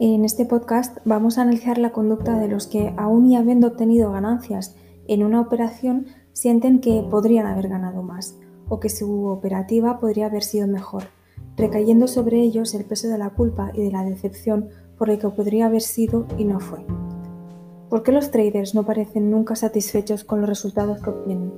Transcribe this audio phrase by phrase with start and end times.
[0.00, 4.12] En este podcast vamos a analizar la conducta de los que, aún y habiendo obtenido
[4.12, 4.76] ganancias
[5.08, 8.38] en una operación, sienten que podrían haber ganado más
[8.68, 11.04] o que su operativa podría haber sido mejor,
[11.56, 15.30] recayendo sobre ellos el peso de la culpa y de la decepción por el que
[15.30, 16.78] podría haber sido y no fue.
[17.90, 21.54] ¿Por qué los traders no parecen nunca satisfechos con los resultados que obtienen?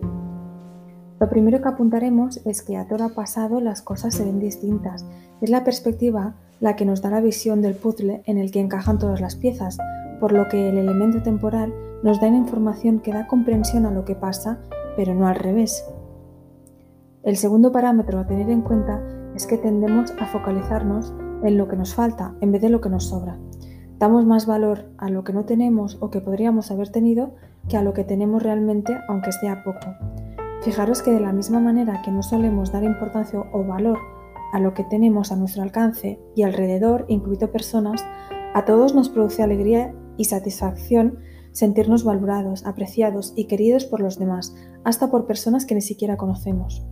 [1.21, 5.05] Lo primero que apuntaremos es que a todo pasado las cosas se ven distintas.
[5.43, 8.99] Es la perspectiva la que nos da la visión del puzzle en el que encajan
[8.99, 9.79] todas las piezas,
[10.21, 14.15] por lo que el elemento temporal nos da información que da comprensión a lo que
[14.15, 14.59] pasa,
[14.97, 15.85] pero no al revés.
[17.23, 19.03] El segundo parámetro a tener en cuenta
[19.35, 22.91] es que tendemos a focalizarnos en lo que nos falta en vez de lo que
[22.91, 23.39] nos sobra.
[23.99, 27.35] Damos más valor a lo que no tenemos o que podríamos haber tenido
[27.69, 29.95] que a lo que tenemos realmente, aunque sea poco.
[30.63, 33.99] Fijaros que de la misma manera que no solemos dar importancia o valor
[34.53, 38.05] a lo que tenemos a nuestro alcance y alrededor, incluido personas,
[38.55, 41.19] a todos nos produce alegría y satisfacción
[41.53, 46.85] sentirnos valorados, apreciados y queridos por los demás, hasta por personas que ni siquiera conocemos.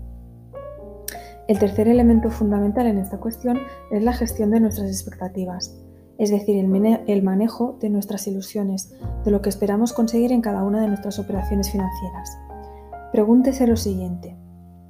[1.47, 3.59] El tercer elemento fundamental en esta cuestión
[3.91, 5.81] es la gestión de nuestras expectativas,
[6.19, 8.93] es decir, el, manejo de nuestras ilusiones,
[9.25, 12.37] de lo que esperamos conseguir en cada una de nuestras operaciones financieras.
[13.13, 14.37] Pregúntese lo siguiente,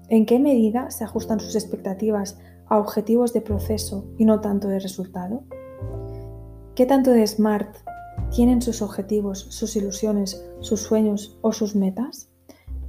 [0.08, 2.38] ¿en qué medida se ajustan sus expectativas
[2.68, 5.42] a objetivos de proceso y no tanto de resultado?
[6.74, 7.76] ¿Qué tanto de SMART
[8.30, 12.30] tienen sus objetivos, sus ilusiones, sus sueños o sus metas?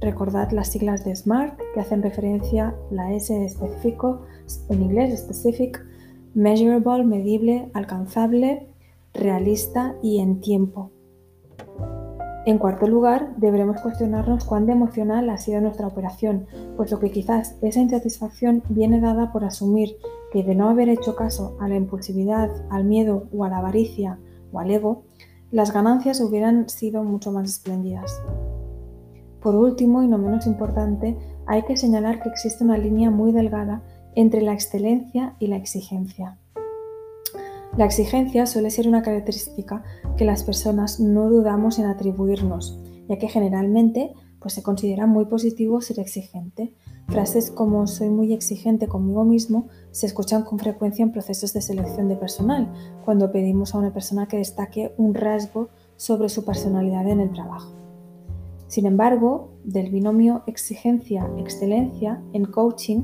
[0.00, 4.22] Recordad las siglas de SMART que hacen referencia la S de específico,
[4.68, 5.84] en inglés specific,
[6.34, 8.68] measurable, medible, alcanzable,
[9.12, 10.92] realista y en tiempo.
[12.46, 16.46] En cuarto lugar, deberemos cuestionarnos cuán emocional ha sido nuestra operación,
[16.76, 19.96] puesto que quizás esa insatisfacción viene dada por asumir
[20.32, 24.18] que de no haber hecho caso a la impulsividad, al miedo o a la avaricia
[24.52, 25.04] o al ego,
[25.50, 28.22] las ganancias hubieran sido mucho más espléndidas.
[29.42, 33.82] Por último, y no menos importante, hay que señalar que existe una línea muy delgada
[34.14, 36.38] entre la excelencia y la exigencia.
[37.76, 39.84] La exigencia suele ser una característica
[40.16, 45.80] que las personas no dudamos en atribuirnos, ya que generalmente pues, se considera muy positivo
[45.80, 46.74] ser exigente.
[47.08, 52.08] Frases como soy muy exigente conmigo mismo se escuchan con frecuencia en procesos de selección
[52.08, 52.72] de personal,
[53.04, 57.72] cuando pedimos a una persona que destaque un rasgo sobre su personalidad en el trabajo.
[58.66, 63.02] Sin embargo, del binomio exigencia-excelencia en coaching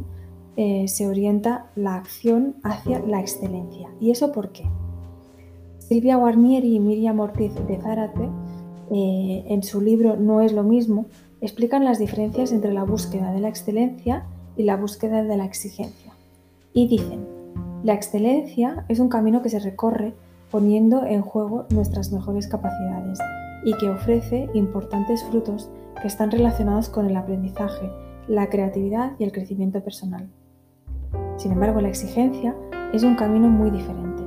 [0.57, 3.91] eh, se orienta la acción hacia la excelencia.
[4.01, 4.65] ¿Y eso por qué?
[5.79, 8.29] Silvia Guarnieri y Miriam Ortiz de Zárate,
[8.91, 11.07] eh, en su libro No es lo mismo,
[11.41, 14.25] explican las diferencias entre la búsqueda de la excelencia
[14.57, 16.13] y la búsqueda de la exigencia.
[16.73, 17.27] Y dicen,
[17.85, 20.15] la excelencia es un camino que se recorre
[20.51, 23.19] poniendo en juego nuestras mejores capacidades
[23.65, 25.69] y que ofrece importantes frutos
[26.01, 27.91] que están relacionados con el aprendizaje,
[28.29, 30.29] la creatividad y el crecimiento personal.
[31.37, 32.55] Sin embargo, la exigencia
[32.93, 34.23] es un camino muy diferente.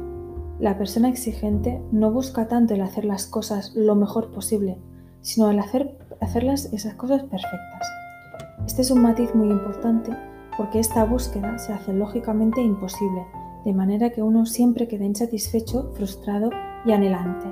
[0.60, 4.78] La persona exigente no busca tanto el hacer las cosas lo mejor posible,
[5.22, 7.88] sino el hacer, hacerlas esas cosas perfectas.
[8.66, 10.12] Este es un matiz muy importante
[10.58, 13.26] porque esta búsqueda se hace lógicamente imposible,
[13.66, 16.50] de manera que uno siempre queda insatisfecho, frustrado
[16.86, 17.48] y anhelante.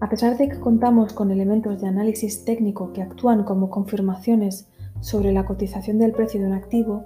[0.00, 4.68] A pesar de que contamos con elementos de análisis técnico que actúan como confirmaciones
[5.00, 7.04] sobre la cotización del precio de un activo,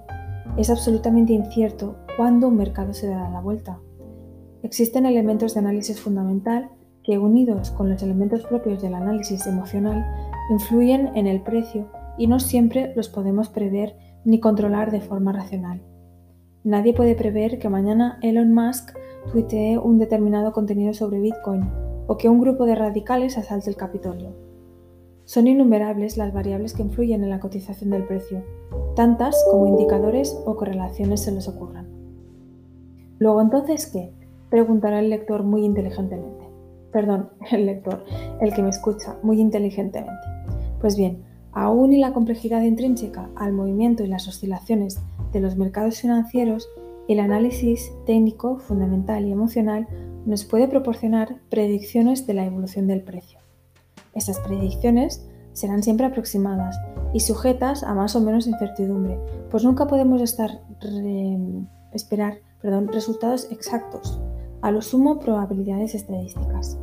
[0.57, 3.79] es absolutamente incierto cuándo un mercado se dará la vuelta.
[4.61, 6.69] Existen elementos de análisis fundamental
[7.03, 10.05] que, unidos con los elementos propios del análisis emocional,
[10.51, 11.87] influyen en el precio
[12.17, 15.81] y no siempre los podemos prever ni controlar de forma racional.
[16.63, 18.97] Nadie puede prever que mañana Elon Musk
[19.31, 21.69] tuitee un determinado contenido sobre Bitcoin
[22.07, 24.52] o que un grupo de radicales asalte el Capitolio.
[25.25, 28.43] Son innumerables las variables que influyen en la cotización del precio,
[28.95, 31.87] tantas como indicadores o correlaciones se les ocurran.
[33.19, 34.11] Luego entonces, ¿qué?
[34.49, 36.45] Preguntará el lector muy inteligentemente.
[36.91, 38.03] Perdón, el lector,
[38.41, 40.27] el que me escucha muy inteligentemente.
[40.81, 41.23] Pues bien,
[41.53, 46.67] aún y la complejidad intrínseca al movimiento y las oscilaciones de los mercados financieros,
[47.07, 49.87] el análisis técnico, fundamental y emocional
[50.25, 53.42] nos puede proporcionar predicciones de la evolución del precio.
[54.13, 56.79] Estas predicciones serán siempre aproximadas
[57.13, 59.19] y sujetas a más o menos incertidumbre,
[59.51, 60.59] pues nunca podemos esperar
[62.91, 64.19] resultados exactos,
[64.61, 66.77] a lo sumo probabilidades estadísticas.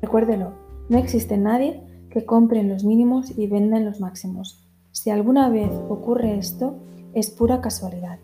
[0.00, 0.54] Recuérdelo,
[0.88, 4.66] no existe nadie que compre en los mínimos y venda en los máximos.
[4.92, 6.78] Si alguna vez ocurre esto,
[7.12, 8.18] es pura casualidad.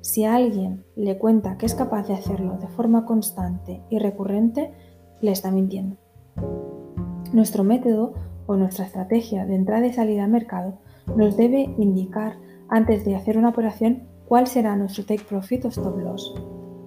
[0.00, 4.72] Si a alguien le cuenta que es capaz de hacerlo de forma constante y recurrente,
[5.20, 5.96] le está mintiendo.
[7.32, 8.14] Nuestro método
[8.46, 10.78] o nuestra estrategia de entrada y salida al mercado
[11.14, 12.36] nos debe indicar
[12.68, 16.34] antes de hacer una operación cuál será nuestro take profit o stop loss.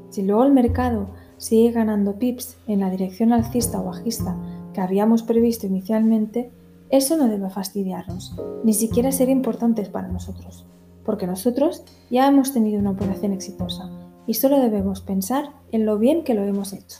[0.09, 1.07] Si luego el mercado
[1.37, 4.37] sigue ganando pips en la dirección alcista o bajista
[4.73, 6.51] que habíamos previsto inicialmente,
[6.89, 10.65] eso no debe fastidiarnos, ni siquiera ser importantes para nosotros,
[11.05, 13.89] porque nosotros ya hemos tenido una operación exitosa
[14.27, 16.99] y solo debemos pensar en lo bien que lo hemos hecho.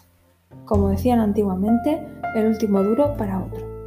[0.65, 3.80] Como decían antiguamente, el último duro para otro.